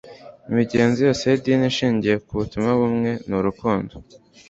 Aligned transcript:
imigenzo 0.51 0.97
yose 1.07 1.23
y'idini 1.25 1.65
ishingiye 1.71 2.15
ku 2.25 2.31
butumwa 2.39 2.71
bumwe, 2.79 3.11
ni 3.27 3.33
urukundo 3.39 3.93